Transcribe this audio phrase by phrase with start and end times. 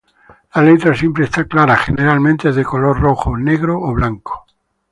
[0.55, 4.47] La letra siempre está clara, generalmente es de color rojo, negro o blanco.